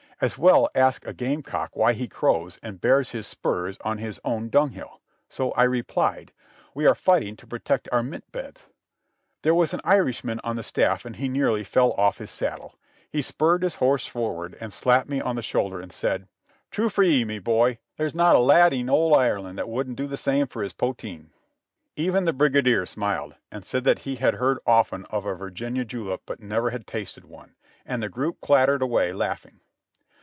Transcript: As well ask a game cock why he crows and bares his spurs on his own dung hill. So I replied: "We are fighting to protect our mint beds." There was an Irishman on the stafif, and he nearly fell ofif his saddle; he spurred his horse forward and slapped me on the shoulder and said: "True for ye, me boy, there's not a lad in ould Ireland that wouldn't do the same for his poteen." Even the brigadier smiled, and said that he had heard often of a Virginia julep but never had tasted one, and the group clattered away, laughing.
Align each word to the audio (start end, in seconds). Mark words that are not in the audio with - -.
As 0.23 0.37
well 0.37 0.69
ask 0.75 1.03
a 1.07 1.15
game 1.15 1.41
cock 1.41 1.71
why 1.75 1.93
he 1.93 2.07
crows 2.07 2.59
and 2.61 2.79
bares 2.79 3.09
his 3.09 3.25
spurs 3.25 3.79
on 3.83 3.97
his 3.97 4.21
own 4.23 4.49
dung 4.49 4.69
hill. 4.69 5.01
So 5.29 5.49
I 5.53 5.63
replied: 5.63 6.31
"We 6.75 6.85
are 6.85 6.93
fighting 6.93 7.35
to 7.37 7.47
protect 7.47 7.89
our 7.91 8.03
mint 8.03 8.31
beds." 8.31 8.69
There 9.41 9.55
was 9.55 9.73
an 9.73 9.81
Irishman 9.83 10.39
on 10.43 10.57
the 10.57 10.61
stafif, 10.61 11.05
and 11.05 11.15
he 11.15 11.27
nearly 11.27 11.63
fell 11.63 11.95
ofif 11.97 12.17
his 12.17 12.29
saddle; 12.29 12.75
he 13.09 13.23
spurred 13.23 13.63
his 13.63 13.73
horse 13.77 14.05
forward 14.05 14.55
and 14.61 14.71
slapped 14.71 15.09
me 15.09 15.19
on 15.19 15.37
the 15.37 15.41
shoulder 15.41 15.81
and 15.81 15.91
said: 15.91 16.27
"True 16.69 16.89
for 16.89 17.01
ye, 17.01 17.25
me 17.25 17.39
boy, 17.39 17.79
there's 17.97 18.13
not 18.13 18.35
a 18.35 18.39
lad 18.39 18.73
in 18.73 18.91
ould 18.91 19.15
Ireland 19.17 19.57
that 19.57 19.69
wouldn't 19.69 19.97
do 19.97 20.05
the 20.05 20.17
same 20.17 20.45
for 20.45 20.61
his 20.61 20.73
poteen." 20.73 21.31
Even 21.95 22.25
the 22.25 22.31
brigadier 22.33 22.85
smiled, 22.85 23.33
and 23.51 23.65
said 23.65 23.85
that 23.85 23.97
he 24.05 24.17
had 24.17 24.35
heard 24.35 24.59
often 24.67 25.03
of 25.05 25.25
a 25.25 25.33
Virginia 25.33 25.83
julep 25.83 26.21
but 26.27 26.39
never 26.39 26.69
had 26.69 26.85
tasted 26.85 27.25
one, 27.25 27.55
and 27.87 28.03
the 28.03 28.07
group 28.09 28.39
clattered 28.39 28.83
away, 28.83 29.13
laughing. 29.13 29.61